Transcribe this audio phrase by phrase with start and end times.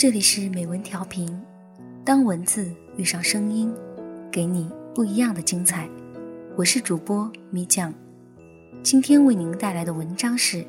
[0.00, 1.28] 这里是美文调频，
[2.02, 3.70] 当文字遇上声音，
[4.32, 5.86] 给你不一样的精彩。
[6.56, 7.92] 我是主播米酱，
[8.82, 10.56] 今天为您带来的文章是《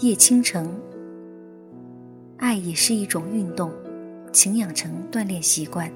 [0.00, 0.66] 叶倾城》。
[2.38, 3.70] 爱也是一种运动，
[4.32, 5.88] 请养成锻炼习惯。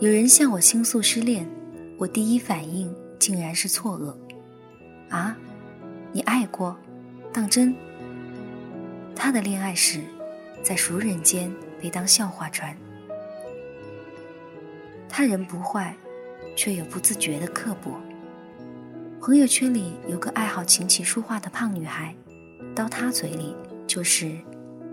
[0.00, 1.48] 有人向我倾诉失恋，
[1.96, 4.14] 我第一反应竟然是错愕。
[5.08, 5.34] 啊，
[6.12, 6.76] 你爱过？
[7.32, 7.74] 当真？
[9.16, 10.00] 他的恋爱史
[10.62, 12.76] 在熟人间被当笑话传。
[15.08, 15.96] 他人不坏，
[16.54, 17.98] 却有不自觉的刻薄。
[19.20, 22.14] 朋友圈里有个爱好琴棋书画的胖女孩。
[22.74, 23.56] 到他嘴里
[23.86, 24.36] 就是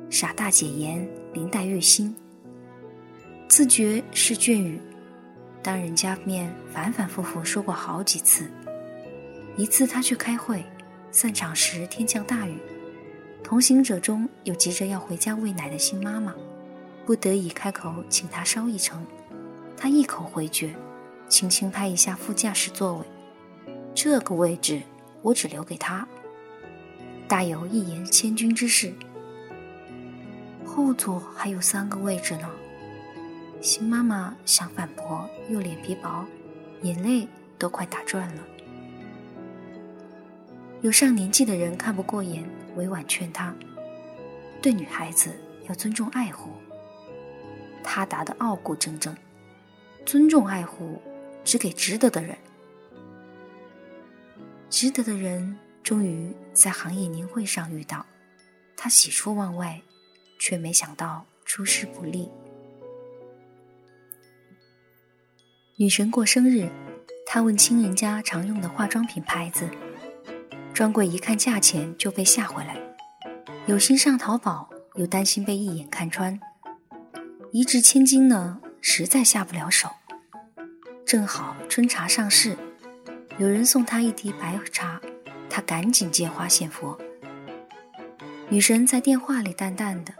[0.09, 2.15] 傻大姐言，林黛玉心。
[3.49, 4.79] 自觉是隽语，
[5.61, 8.49] 当人家面反反复复说过好几次。
[9.57, 10.63] 一次他去开会，
[11.11, 12.57] 散场时天降大雨，
[13.43, 16.33] 同行者中有急着要回家喂奶的新妈妈，
[17.05, 19.05] 不得已开口请他捎一程，
[19.77, 20.73] 他一口回绝，
[21.27, 23.05] 轻轻拍一下副驾驶座位，
[23.93, 24.81] 这个位置
[25.21, 26.07] 我只留给他。
[27.27, 28.93] 大有一言千钧之势。
[30.65, 32.49] 后座还有三个位置呢。
[33.61, 36.25] 新妈妈想反驳，又脸皮薄，
[36.81, 38.43] 眼泪都快打转了。
[40.81, 42.43] 有上年纪的人看不过眼，
[42.75, 43.55] 委婉劝他：
[44.61, 45.33] 对女孩子
[45.67, 46.51] 要尊重爱护。
[47.83, 49.15] 他答得傲骨铮铮：
[50.05, 51.01] 尊重爱护，
[51.43, 52.37] 只给值得的人。
[54.69, 55.57] 值得的人。
[55.83, 58.05] 终于在行业年会上遇到，
[58.77, 59.81] 他喜出望外，
[60.39, 62.31] 却没想到出师不利。
[65.75, 66.69] 女神过生日，
[67.25, 69.69] 他问亲人家常用的化妆品牌子，
[70.73, 72.75] 专柜一看价钱就被吓回来，
[73.67, 76.39] 有心上淘宝，又担心被一眼看穿，
[77.51, 79.87] 一掷千金呢，实在下不了手。
[81.05, 82.57] 正好春茶上市，
[83.37, 84.99] 有人送他一滴白茶。
[85.49, 86.97] 他赶紧借花献佛。
[88.49, 90.11] 女神在电话里淡淡的：“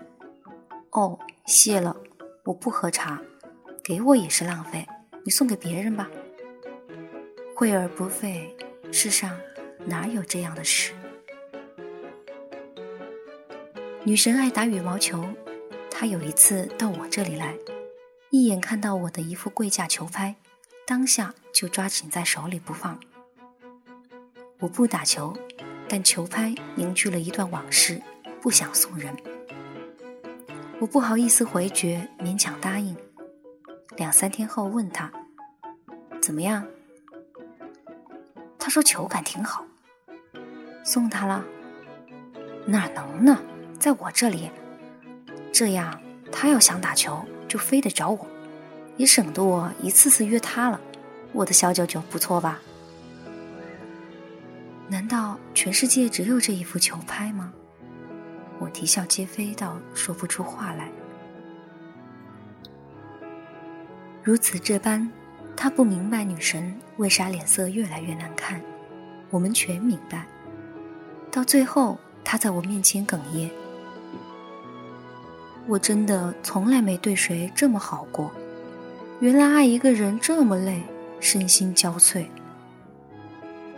[0.94, 1.98] 哦，谢了，
[2.44, 3.20] 我不喝茶，
[3.84, 4.88] 给我也是浪费，
[5.26, 6.08] 你送给别人吧。”
[7.58, 8.56] 惠而不费，
[8.92, 9.36] 世上
[9.86, 10.94] 哪有这样的事？
[14.06, 15.24] 女神爱打羽毛球，
[15.90, 17.56] 她有一次到我这里来，
[18.30, 20.36] 一眼看到我的一副贵价球拍，
[20.86, 23.00] 当下就抓紧在手里不放。
[24.60, 25.34] 我不打球，
[25.88, 28.02] 但球拍凝聚了一段往事，
[28.42, 29.16] 不想送人。
[30.80, 32.96] 我不好意思回绝，勉强答应。
[33.96, 35.12] 两三天后问他
[36.22, 36.66] 怎么样，
[38.58, 39.66] 他说球感挺好，
[40.84, 41.44] 送他了。
[42.66, 43.40] 哪能呢，
[43.80, 44.50] 在我这里，
[45.52, 46.00] 这样
[46.32, 48.28] 他要想打球就非得找我，
[48.98, 50.80] 也省得我一次次约他了。
[51.32, 52.60] 我的小九九不错吧？
[54.88, 57.52] 难道全世界只有这一副球拍吗？
[58.60, 60.90] 我啼笑皆非到说不出话来。
[64.22, 65.10] 如此这般，
[65.58, 68.62] 他不明白女神为啥脸色越来越难看，
[69.30, 70.26] 我们全明白。
[71.34, 73.50] 到最后，他在我面前哽咽
[75.66, 78.32] ：“我真的从来没对谁这么好过，
[79.20, 80.84] 原来爱一个人这么累，
[81.20, 82.28] 身心交瘁。”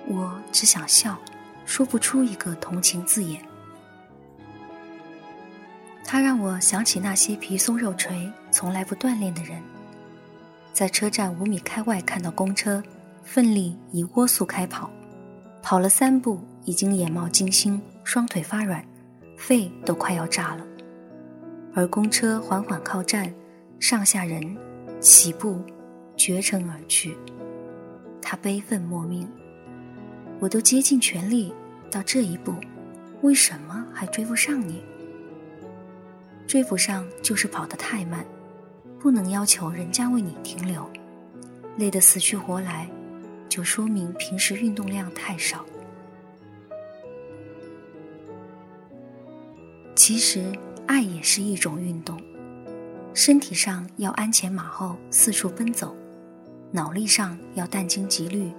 [0.06, 1.18] 我只想笑，
[1.66, 3.42] 说不出一个同情字眼。
[6.04, 9.64] 他让我想起那些皮松肉垂、从来不锻炼的人，
[10.74, 12.84] 在车站五米开外看到公车，
[13.24, 14.90] 奋力以蜗速开跑，
[15.64, 18.84] 跑了三步已经眼冒金星，双腿发软，
[19.38, 20.66] 肺都快要炸了。
[21.74, 23.34] 而公车缓缓靠站，
[23.80, 24.58] 上下人
[25.00, 25.62] 起步
[26.18, 27.16] 绝尘而去，
[28.22, 29.30] 他悲愤莫名。
[30.40, 31.54] 我都竭尽全力
[31.90, 32.54] 到这一步，
[33.22, 34.84] 为什么还追不上你？
[36.48, 38.26] 追不上就是跑得太慢，
[39.00, 40.90] 不能要求人家为你停留。
[41.78, 42.90] 累得死去活来，
[43.48, 45.66] 就说明平时运动量太少。
[49.96, 50.52] 其实
[50.88, 52.22] 爱也是一种运动，
[53.14, 55.96] 身体上要鞍前马后四处奔走，
[56.72, 58.52] 脑力上要殚精竭虑。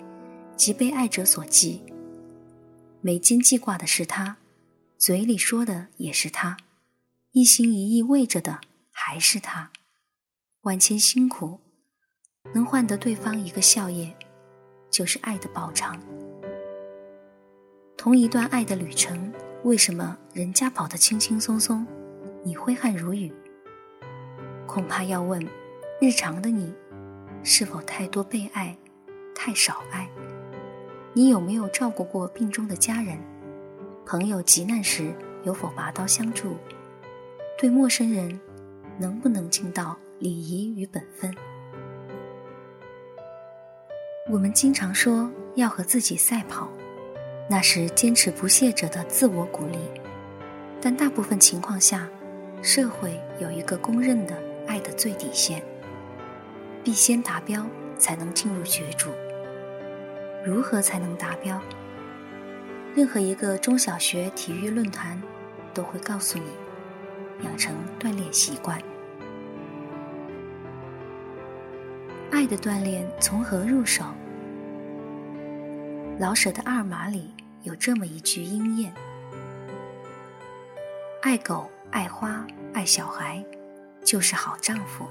[0.56, 1.82] 即被爱者所及，
[3.02, 4.38] 眉间记挂的是他，
[4.96, 6.56] 嘴里说的也是他，
[7.32, 8.60] 一心一意为着的
[8.90, 9.70] 还是他。
[10.62, 11.60] 万千辛苦，
[12.54, 14.14] 能换得对方一个笑靥，
[14.90, 16.00] 就是爱的报偿。
[17.98, 19.30] 同一段爱的旅程，
[19.66, 21.84] 为什么人家跑得轻轻松松，
[22.44, 23.32] 你挥汗如雨？
[24.64, 25.44] 恐怕要问，
[26.00, 26.72] 日常的你，
[27.42, 28.78] 是否太多被爱，
[29.34, 30.08] 太少爱？
[31.14, 33.18] 你有没有照顾过病中的家人？
[34.06, 36.56] 朋友急难时有否拔刀相助？
[37.58, 38.38] 对陌生人，
[39.00, 41.34] 能不能尽到礼仪与本分？
[44.30, 46.68] 我们经常说要和自己赛跑，
[47.48, 49.78] 那是坚持不懈者的自我鼓励。
[50.80, 52.08] 但大部分情况下，
[52.62, 55.62] 社会有一个公认的爱的最底线，
[56.84, 57.64] 必先达标
[57.98, 59.10] 才能进入角逐。
[60.44, 61.60] 如何才能达标？
[62.94, 65.20] 任何一个中小学体育论坛
[65.74, 66.44] 都会告诉你：
[67.44, 68.80] 养成锻炼习惯。
[72.30, 74.04] 爱的锻炼从何入手？
[76.18, 77.30] 老舍的《二马》里
[77.66, 78.94] 有这么一句应验
[81.20, 83.44] ：“爱狗、爱花、爱小孩，
[84.04, 85.08] 就是好丈夫。”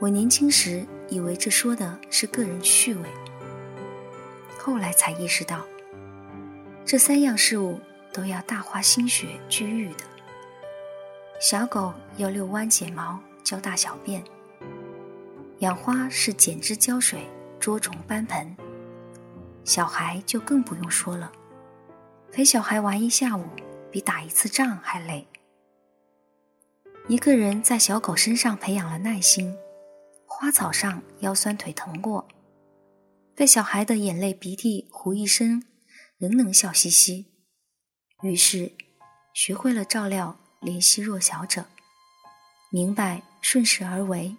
[0.00, 3.08] 我年轻时以为这说的是个人趣味，
[4.58, 5.64] 后来才意识到，
[6.84, 7.78] 这三样事物
[8.12, 10.02] 都要大花心血去育的。
[11.40, 14.24] 小狗要遛弯剪毛、教大小便。
[15.60, 17.20] 养花是剪枝浇水、
[17.60, 18.56] 捉虫搬盆，
[19.68, 21.30] 小孩就更不用说了，
[22.32, 23.44] 陪小孩玩一下午，
[23.92, 25.28] 比打一次仗还累。
[27.06, 29.54] 一个人在小狗身上培养了耐心，
[30.24, 32.26] 花草上腰酸腿疼过，
[33.34, 35.62] 被小孩的眼泪鼻涕糊一身，
[36.16, 37.26] 仍能笑嘻嘻。
[38.22, 38.72] 于是，
[39.34, 41.66] 学会了照料怜惜弱小者，
[42.70, 44.34] 明白顺势而为。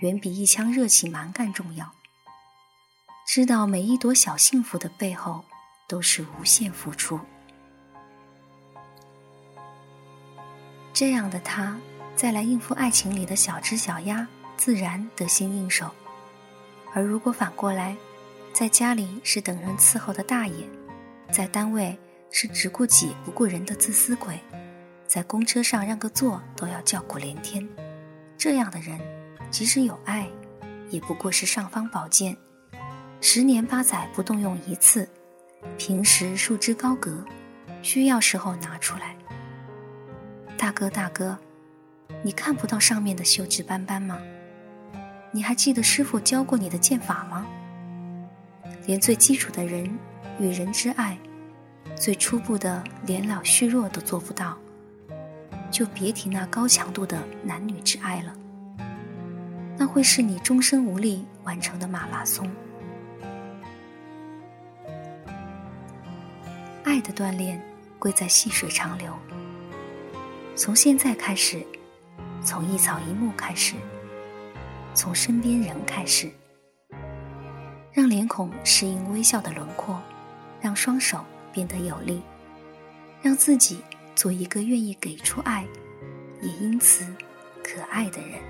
[0.00, 1.90] 远比一腔热情蛮干重要。
[3.26, 5.42] 知道每一朵小幸福的背后
[5.88, 7.18] 都是无限付出。
[10.92, 11.76] 这样的他，
[12.14, 15.90] 再来应付爱情里的小枝小鸭，自然得心应手。
[16.92, 17.96] 而如果反过来，
[18.52, 20.68] 在家里是等人伺候的大爷，
[21.32, 21.98] 在单位
[22.30, 24.38] 是只顾己不顾人的自私鬼，
[25.08, 27.66] 在公车上让个座都要叫苦连天，
[28.36, 29.00] 这样的人。
[29.50, 30.28] 即使有爱，
[30.90, 32.36] 也不过是尚方宝剑，
[33.26, 35.08] 十年八载不动用一次，
[35.78, 37.24] 平时束之高阁，
[37.80, 39.16] 需要时候拿出来。
[40.58, 41.36] 大哥大哥，
[42.22, 44.18] 你看不到上面的锈迹斑斑吗？
[45.32, 47.46] 你还记得师傅教过你的剑法吗？
[48.84, 49.90] 连最基础的人
[50.38, 51.16] 与人之爱，
[51.96, 54.54] 最初步的年老虚弱都做不到，
[55.70, 58.36] 就别提那高强度的男女之爱了。
[59.78, 62.46] 那会是你终生无力完成的马拉松。
[67.04, 67.62] 的锻炼
[68.00, 69.12] 贵在细水长流。
[70.56, 71.64] 从现在开始，
[72.42, 73.74] 从一草一木开始，
[74.94, 76.30] 从身边人开始，
[77.92, 80.00] 让脸孔适应微笑的轮廓，
[80.60, 82.22] 让双手变得有力，
[83.22, 83.80] 让自己
[84.14, 85.64] 做一个愿意给出爱，
[86.40, 87.04] 也因此
[87.62, 88.40] 可爱的人。